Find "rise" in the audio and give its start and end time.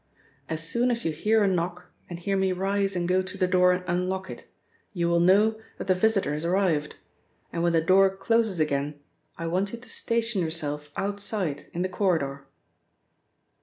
2.53-2.95